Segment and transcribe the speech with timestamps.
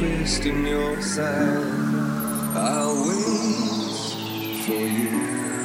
[0.00, 2.56] twist in your side.
[2.56, 5.59] I'll wait for you.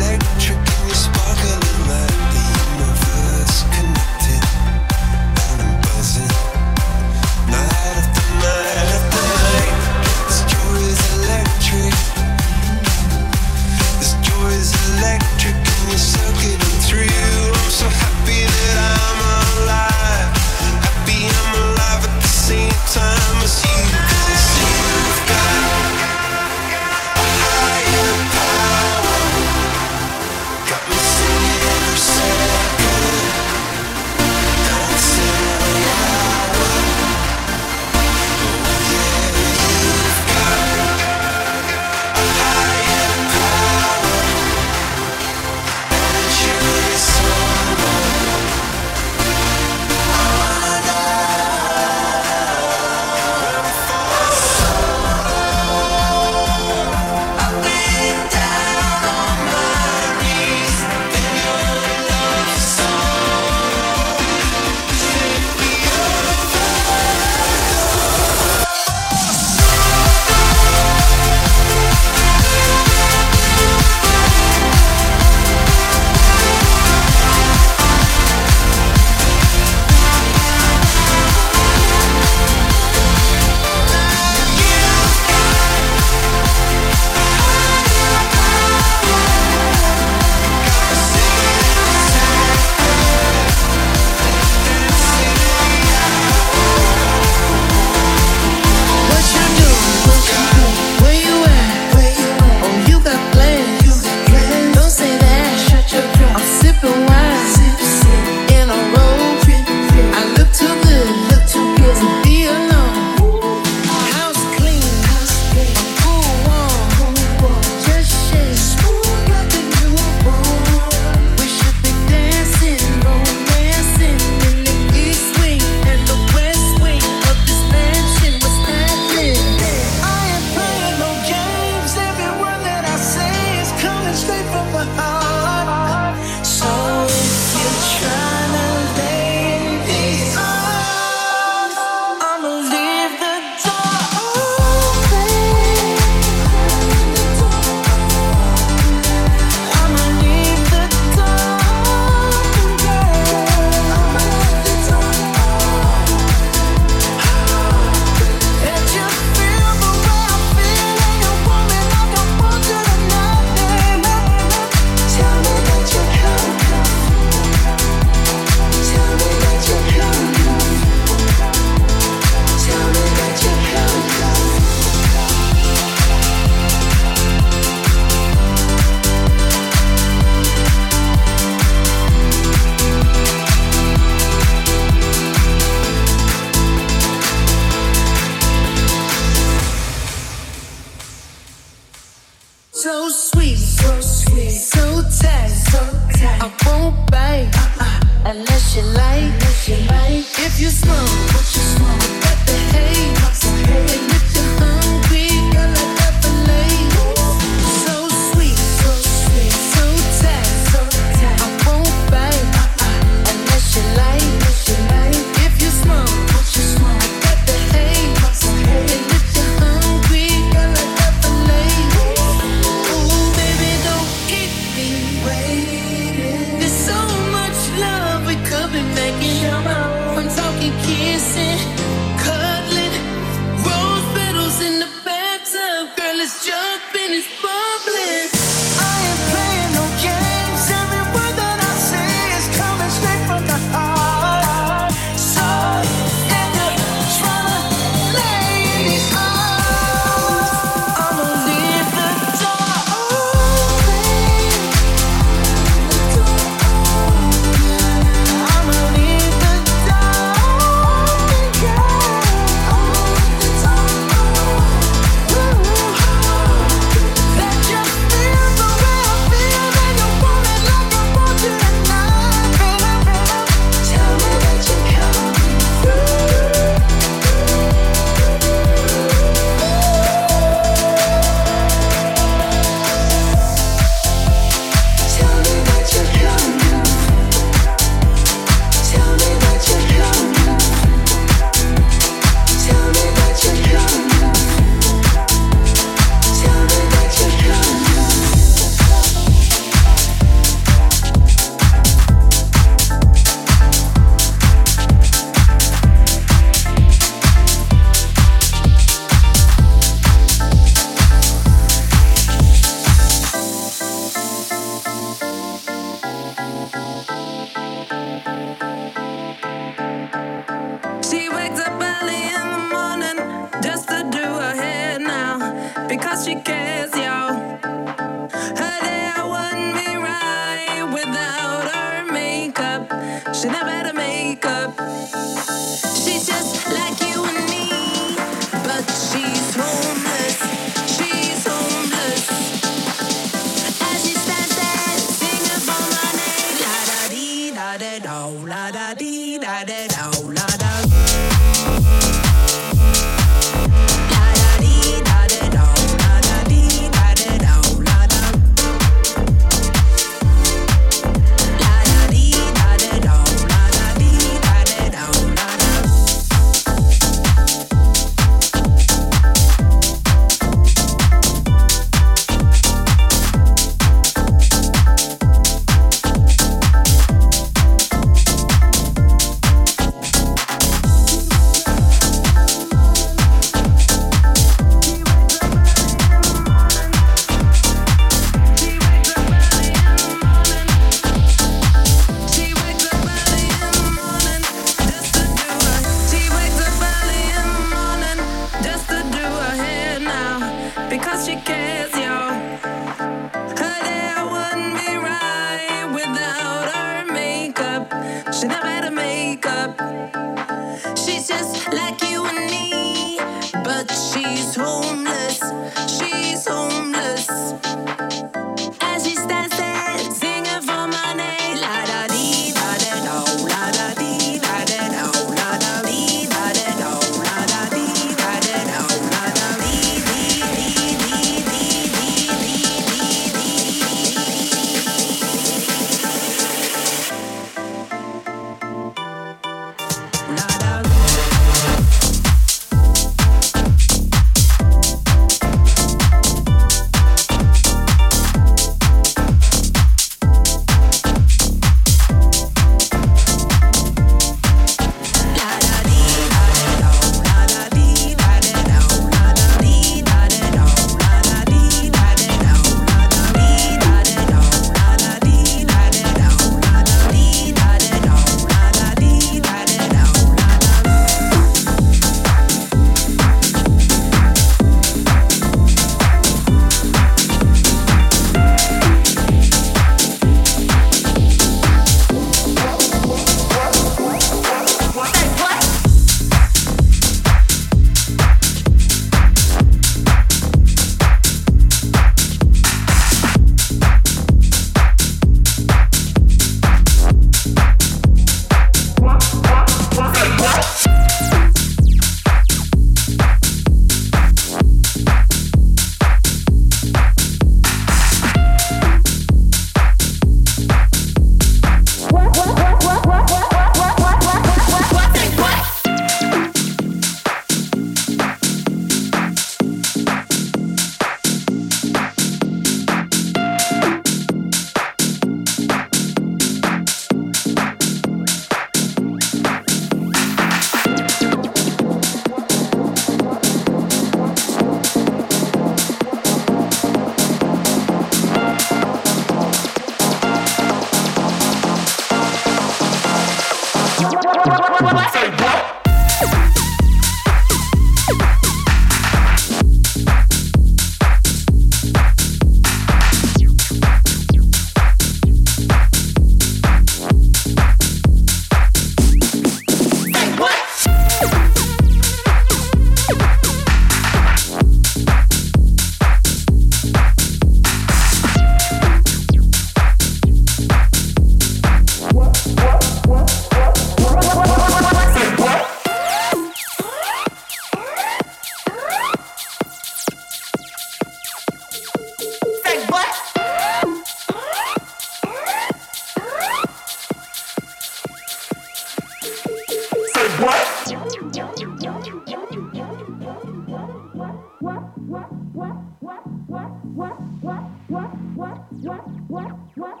[598.81, 600.00] what, what, what?